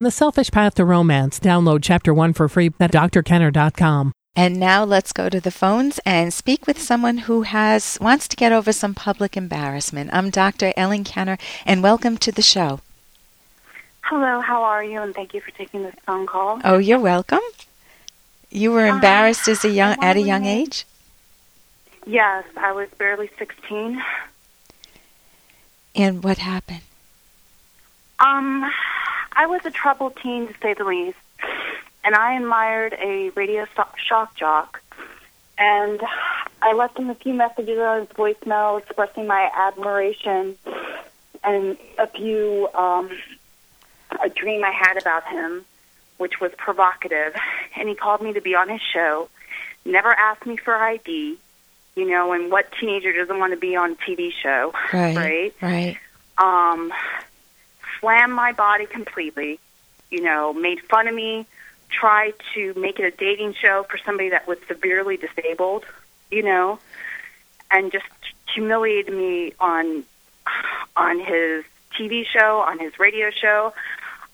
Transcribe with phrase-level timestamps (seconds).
[0.00, 1.40] The Selfish Path to Romance.
[1.40, 4.12] Download Chapter 1 for free at drkenner.com.
[4.36, 8.36] And now let's go to the phones and speak with someone who has wants to
[8.36, 10.10] get over some public embarrassment.
[10.12, 10.72] I'm Dr.
[10.76, 12.78] Ellen Kenner and welcome to the show.
[14.02, 15.02] Hello, how are you?
[15.02, 16.60] And thank you for taking this phone call.
[16.62, 17.40] Oh, you're welcome.
[18.50, 20.86] You were embarrassed as a young at a young age?
[22.06, 24.00] Yes, I was barely 16.
[25.96, 26.82] And what happened?
[28.20, 28.70] Um,
[29.38, 31.16] I was a troubled teen to say the least,
[32.04, 33.66] and I admired a radio
[34.04, 34.82] shock jock.
[35.56, 36.00] And
[36.60, 40.56] I left him a few messages on his voicemail expressing my admiration
[41.44, 43.10] and a few um,
[44.22, 45.64] a dream I had about him,
[46.16, 47.34] which was provocative.
[47.76, 49.28] And he called me to be on his show.
[49.84, 51.38] Never asked me for ID,
[51.94, 55.16] you know, and what teenager doesn't want to be on a TV show, Right.
[55.16, 55.54] right?
[55.60, 55.98] Right.
[56.38, 56.92] um,
[58.00, 59.58] slammed my body completely,
[60.10, 61.46] you know, made fun of me,
[61.90, 65.84] tried to make it a dating show for somebody that was severely disabled,
[66.30, 66.78] you know,
[67.70, 68.06] and just
[68.54, 70.04] humiliated me on
[70.96, 71.64] on his
[71.98, 73.72] TV show, on his radio show.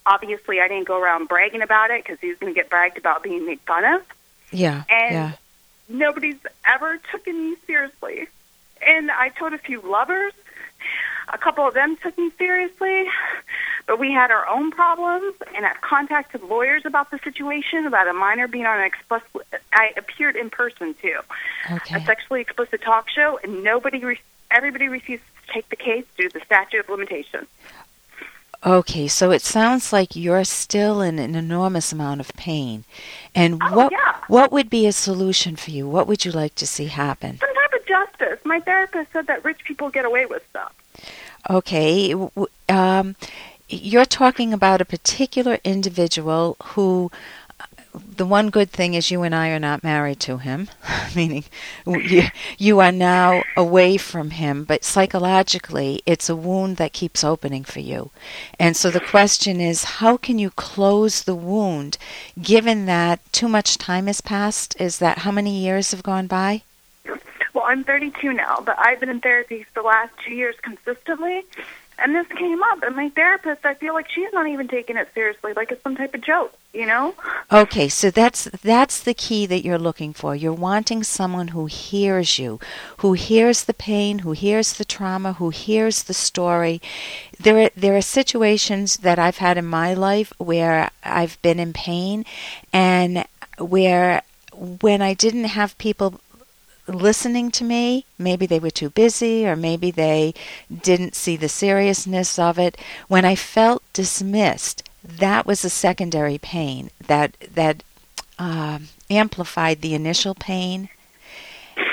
[0.06, 2.98] Obviously, I didn't go around bragging about it because he was going to get bragged
[2.98, 4.02] about being made fun of
[4.50, 4.84] Yeah.
[4.88, 5.32] And- yeah.
[5.88, 8.28] nobody's ever taken me seriously.
[8.86, 10.34] And I told a few lovers.
[11.34, 13.06] A couple of them took me seriously,
[13.86, 15.34] but we had our own problems.
[15.54, 19.42] And I contacted lawyers about the situation, about a minor being on an explicit.
[19.72, 21.18] I appeared in person too,
[21.70, 21.96] Okay.
[21.96, 26.28] a sexually explicit talk show, and nobody, re- everybody refused to take the case due
[26.28, 27.48] to the statute of limitations.
[28.64, 32.84] Okay, so it sounds like you're still in an enormous amount of pain.
[33.34, 34.16] And Oh, what yeah.
[34.28, 35.86] what would be a solution for you?
[35.86, 37.38] What would you like to see happen?
[37.40, 38.38] Some type of justice.
[38.44, 40.72] My therapist said that rich people get away with stuff.
[41.48, 42.14] Okay,
[42.68, 43.16] um,
[43.68, 47.10] you're talking about a particular individual who.
[48.16, 50.68] The one good thing is you and I are not married to him,
[51.14, 51.44] meaning
[51.86, 52.24] you,
[52.58, 57.78] you are now away from him, but psychologically it's a wound that keeps opening for
[57.78, 58.10] you.
[58.58, 61.96] And so the question is how can you close the wound
[62.42, 64.74] given that too much time has passed?
[64.80, 66.62] Is that how many years have gone by?
[67.64, 71.44] I'm 32 now, but I've been in therapy for the last two years consistently.
[71.96, 75.08] And this came up, and my therapist, I feel like she's not even taking it
[75.14, 77.14] seriously, like it's some type of joke, you know?
[77.52, 80.34] Okay, so that's that's the key that you're looking for.
[80.34, 82.58] You're wanting someone who hears you,
[82.96, 86.82] who hears the pain, who hears the trauma, who hears the story.
[87.38, 91.72] There are, there are situations that I've had in my life where I've been in
[91.72, 92.24] pain
[92.72, 93.24] and
[93.56, 94.22] where
[94.80, 96.20] when I didn't have people
[96.86, 98.04] listening to me.
[98.18, 100.34] Maybe they were too busy, or maybe they
[100.82, 102.76] didn't see the seriousness of it.
[103.08, 107.82] When I felt dismissed, that was a secondary pain that that
[108.38, 110.88] um amplified the initial pain.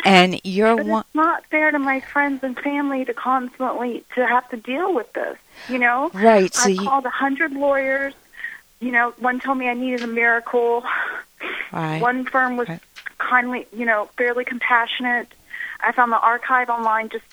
[0.06, 1.02] And you're But one.
[1.02, 5.12] it's not fair to my friends and family to constantly to have to deal with
[5.14, 5.38] this,
[5.70, 6.10] you know?
[6.14, 8.14] Right, so I you- called a hundred lawyers.
[8.80, 10.84] You know, one told me I needed a miracle.
[11.72, 12.02] Right.
[12.02, 12.80] One firm was Right.
[13.30, 15.28] Kindly, you know, fairly compassionate.
[15.82, 17.10] I found the archive online.
[17.10, 17.26] Just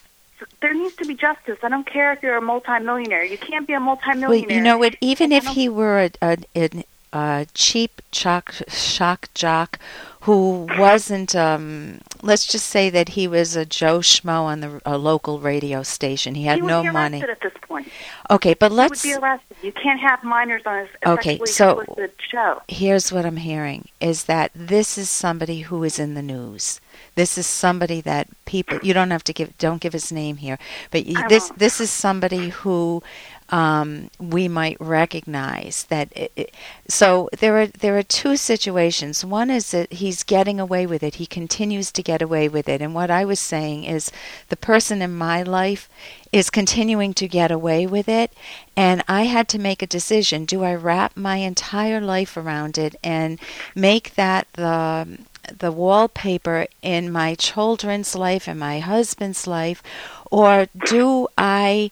[0.61, 1.59] there needs to be justice.
[1.63, 3.25] I don't care if you're a multimillionaire.
[3.25, 4.49] You can't be a multimillionaire.
[4.49, 4.97] Well, you know what?
[5.01, 9.79] Even if he were a, a, a, a cheap shock, shock jock
[10.21, 14.99] who wasn't, um, let's just say that he was a Joe Schmo on the a
[14.99, 16.35] local radio station.
[16.35, 17.23] He had he would no be money.
[17.23, 17.89] at this point.
[18.31, 19.03] Okay, but let's.
[19.05, 19.57] would be arrested.
[19.63, 21.85] You can't have minors on a Okay, so-
[22.31, 22.63] show.
[22.69, 26.81] here's what I'm hearing is that this is somebody who is in the news.
[27.15, 30.59] This is somebody that people you don't have to give don't give his name here,
[30.91, 31.59] but this won't.
[31.59, 33.03] this is somebody who
[33.51, 36.09] um, we might recognize that.
[36.17, 36.55] It, it-
[36.89, 39.25] so there are there are two situations.
[39.25, 41.17] One is that he's getting away with it.
[41.17, 42.81] He continues to get away with it.
[42.81, 44.11] And what I was saying is
[44.49, 45.89] the person in my life
[46.33, 48.33] is continuing to get away with it.
[48.77, 50.45] And I had to make a decision.
[50.45, 53.39] Do I wrap my entire life around it and
[53.75, 55.19] make that the
[55.59, 59.83] the wallpaper in my children's life and my husband's life
[60.31, 61.91] or do I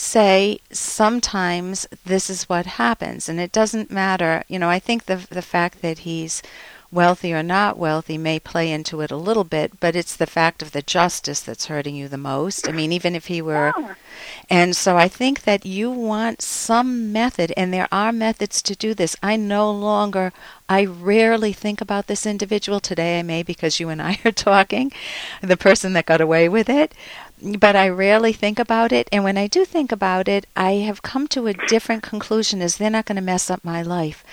[0.00, 5.16] say sometimes this is what happens and it doesn't matter you know i think the
[5.30, 6.42] the fact that he's
[6.92, 10.62] wealthy or not wealthy may play into it a little bit but it's the fact
[10.62, 13.94] of the justice that's hurting you the most i mean even if he were Yeah.
[14.50, 18.92] and so I think that you want some method, and there are methods to do
[18.94, 19.16] this.
[19.22, 20.32] I no longer,
[20.68, 22.80] I rarely think about this individual.
[22.80, 24.92] Today I may because you and I are talking,
[25.40, 26.92] the person that got away with it.
[27.58, 29.08] But I rarely think about it.
[29.12, 32.76] And when I do think about it, I have come to a different conclusion is
[32.76, 34.24] they're not going to mess up my life.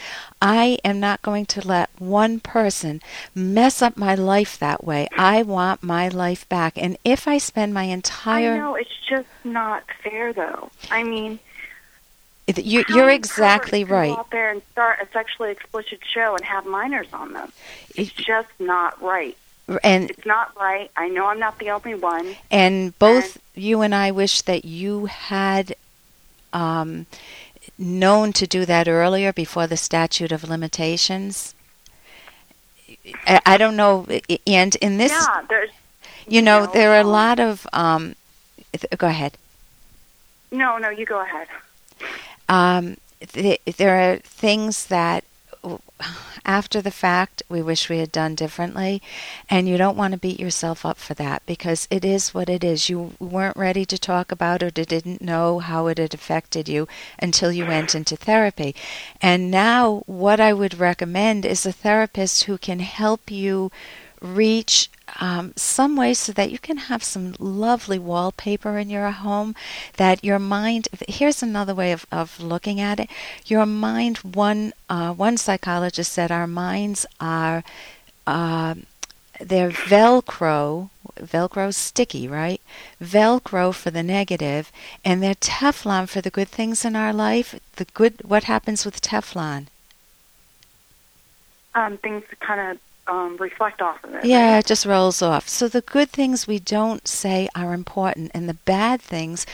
[0.41, 3.01] I am not going to let one person
[3.33, 5.07] mess up my life that way.
[5.17, 6.77] I want my life back.
[6.77, 10.69] And if I spend my entire I know it's just not fair though.
[10.91, 11.39] I mean,
[12.47, 14.13] You, you're exactly right.
[14.13, 17.51] Go out there and start a sexually explicit show and have minors on them.
[17.95, 19.37] It's just not right.
[19.83, 20.89] And It's not right.
[20.95, 22.35] I know I'm not the only one.
[22.49, 25.75] and both you and I wish that you had
[26.53, 27.05] um,
[27.77, 31.53] known to do that earlier before the statute of limitations.
[33.25, 34.05] I, I don't know,
[34.45, 35.69] and in this, yeah, there's.
[36.27, 37.67] you know, there are a lot of.
[37.73, 38.15] Um,
[38.71, 39.37] th- go ahead.
[40.51, 41.47] No, no, you go ahead.
[42.47, 45.23] Um, th- there are things that
[46.45, 49.01] after the fact we wish we had done differently.
[49.49, 52.63] And you don't want to beat yourself up for that because it is what it
[52.63, 52.89] is.
[52.89, 56.87] You weren't ready to talk about it or didn't know how it had affected you
[57.19, 58.75] until you went into therapy.
[59.21, 63.71] And now what i would recommend is a therapist who can help you
[64.21, 69.55] reach um, some way so that you can have some lovely wallpaper in your home
[69.95, 73.09] that your mind here's another way of, of looking at it.
[73.45, 77.63] Your mind one uh, one psychologist said our minds are
[78.25, 78.75] uh,
[79.39, 82.61] they're velcro velcro sticky right?
[83.01, 84.71] Velcro for the negative
[85.05, 87.59] and they're teflon for the good things in our life.
[87.77, 89.67] The good what happens with teflon?
[91.75, 94.25] Um, things kind of um, reflect off of it.
[94.25, 95.47] Yeah, it just rolls off.
[95.47, 99.45] So the good things we don't say are important, and the bad things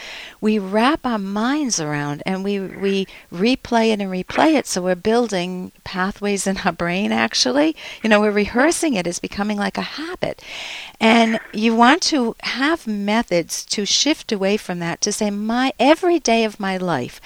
[0.41, 4.67] we wrap our minds around, and we we replay it and replay it.
[4.67, 7.11] So we're building pathways in our brain.
[7.11, 9.07] Actually, you know, we're rehearsing it.
[9.07, 10.41] It's becoming like a habit,
[10.99, 15.01] and you want to have methods to shift away from that.
[15.01, 17.21] To say, my every day of my life.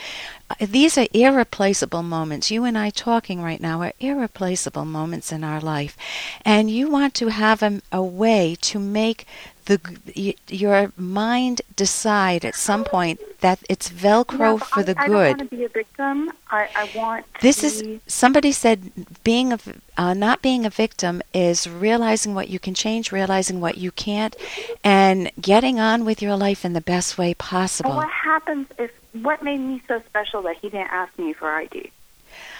[0.61, 2.49] These are irreplaceable moments.
[2.49, 5.97] You and I talking right now are irreplaceable moments in our life.
[6.45, 9.25] And you want to have a, a way to make
[9.67, 9.79] the
[10.15, 15.13] y- your mind decide at some point that it's velcro for I, the I good.
[15.13, 16.31] don't want to be a victim.
[16.49, 18.91] I, I want to This is be- somebody said
[19.23, 19.59] being a
[19.97, 24.35] uh, not being a victim is realizing what you can change, realizing what you can't,
[24.83, 27.95] and getting on with your life in the best way possible.
[27.95, 31.91] what happens if what made me so special that he didn't ask me for ID?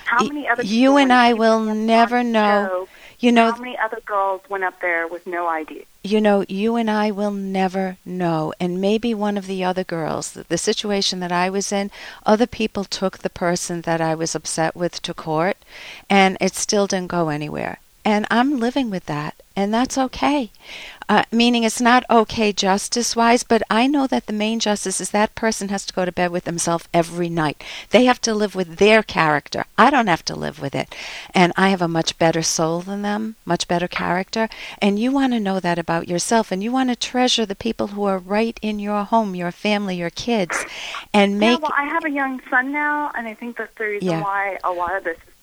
[0.06, 2.88] How many other you and I will never know.
[3.20, 5.86] You know, how many other girls went up there with no ID?
[6.08, 8.54] you know, you and I will never know.
[8.60, 11.92] And maybe one of the other girls, the, the situation that I was in,
[12.26, 15.58] other people took the person that I was upset with to court,
[16.10, 17.80] and it still didn't go anywhere.
[18.06, 20.50] And I'm living with that, and that's okay.
[21.10, 25.12] Uh, meaning it's not okay justice wise, but I know that the main justice is
[25.12, 27.64] that person has to go to bed with themselves every night.
[27.92, 29.66] They have to live with their character.
[29.78, 30.94] I don't have to live with it.
[31.34, 34.50] And I have a much better soul than them, much better character.
[34.82, 36.52] And you want to know that about yourself.
[36.52, 39.96] And you want to treasure the people who are right in your home, your family,
[39.96, 40.66] your kids,
[41.14, 41.60] and make.
[41.60, 44.22] yeah, well, I have a young son now, and I think that's the reason Yeah.
[44.22, 45.34] why a lot of this has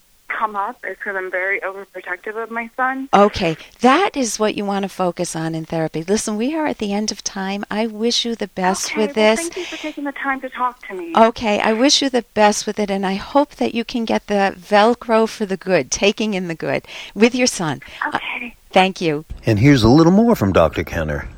[0.45, 3.09] come up is because I'm very overprotective of my son.
[3.15, 6.03] Okay, that is what you want to focus on in therapy.
[6.03, 7.65] Listen, we are at the end of time.
[7.71, 9.41] I wish you the best okay, with well, this.
[9.41, 11.13] Thank you for taking the time to talk to me.
[11.17, 14.27] Okay, I wish you the best with it, and I hope that you can get
[14.27, 17.81] the Velcro for the good, taking in the good, with your son.
[18.05, 18.55] Uh, Okay.
[18.71, 19.25] thank you.
[19.47, 20.85] And here's a little more from Dr.
[20.85, 21.29] Kenner.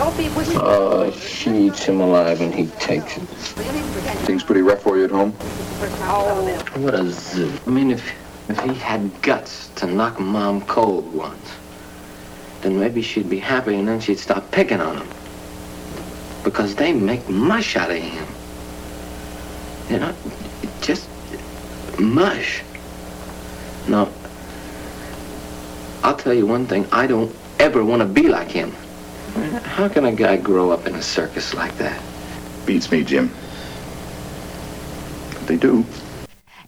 [0.00, 3.22] Uh, she eats him alive and he takes it.
[4.26, 5.32] Things pretty rough for you at home?
[6.82, 7.52] What a zoo.
[7.66, 8.14] I mean, if,
[8.48, 11.50] if he had guts to knock Mom cold once,
[12.60, 15.08] then maybe she'd be happy and then she'd stop picking on him.
[16.44, 18.26] Because they make mush out of him.
[19.90, 20.14] You know,
[20.80, 21.08] just
[21.98, 22.62] mush.
[23.88, 24.08] Now,
[26.04, 26.86] I'll tell you one thing.
[26.92, 28.72] I don't ever want to be like him.
[29.38, 32.02] How can a guy grow up in a circus like that?
[32.66, 33.32] Beats me, Jim.
[35.34, 35.84] But they do.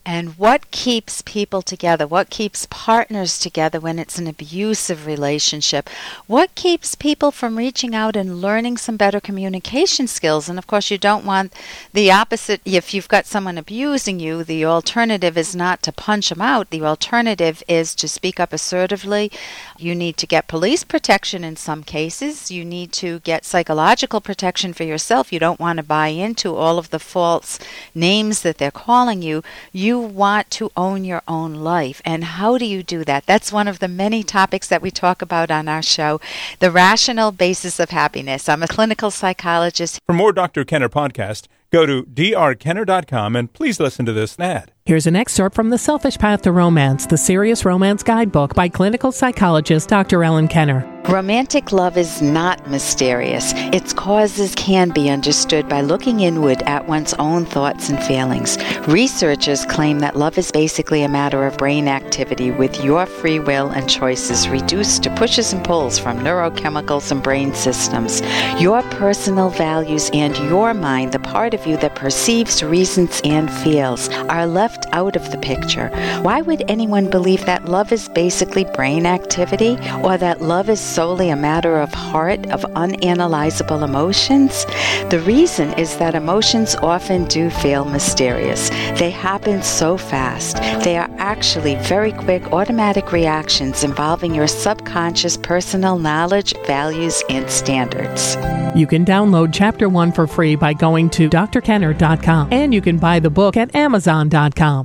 [0.07, 2.07] And what keeps people together?
[2.07, 5.91] What keeps partners together when it's an abusive relationship?
[6.27, 10.49] What keeps people from reaching out and learning some better communication skills?
[10.49, 11.53] And of course, you don't want
[11.93, 12.63] the opposite.
[12.65, 16.71] If you've got someone abusing you, the alternative is not to punch them out.
[16.71, 19.31] The alternative is to speak up assertively.
[19.79, 22.51] You need to get police protection in some cases.
[22.51, 25.31] You need to get psychological protection for yourself.
[25.31, 27.59] You don't want to buy into all of the false
[27.95, 29.43] names that they're calling you.
[29.73, 32.01] You You want to own your own life.
[32.05, 33.27] And how do you do that?
[33.27, 36.21] That's one of the many topics that we talk about on our show
[36.61, 38.49] the rational basis of happiness.
[38.49, 39.99] I'm a clinical psychologist.
[40.07, 40.65] For more Dr.
[40.65, 44.71] Kenner podcast, go to drkenner.com and please listen to this ad.
[44.87, 49.13] Here's an excerpt from The Selfish Path to Romance, the Serious Romance Guidebook by clinical
[49.13, 50.25] psychologist Dr.
[50.25, 50.87] Ellen Kenner.
[51.09, 53.53] Romantic love is not mysterious.
[53.57, 58.59] Its causes can be understood by looking inward at one's own thoughts and feelings.
[58.87, 63.71] Researchers claim that love is basically a matter of brain activity with your free will
[63.71, 68.21] and choices reduced to pushes and pulls from neurochemicals and brain systems.
[68.61, 74.11] Your personal values and your mind, the part of you that perceives, reasons, and feels,
[74.29, 75.89] are left out of the picture.
[76.23, 81.31] Why would anyone believe that love is basically brain activity or that love is solely
[81.31, 84.65] a matter of heart, of unanalyzable emotions?
[85.11, 88.71] The reason is that emotions often do feel mysterious.
[88.99, 90.57] They happen so fast.
[90.85, 98.37] They are actually very quick automatic reactions involving your subconscious personal knowledge, values, and standards.
[98.75, 103.19] You can download Chapter 1 for free by going to drkenner.com and you can buy
[103.19, 104.60] the book at amazon.com.
[104.61, 104.79] Tom.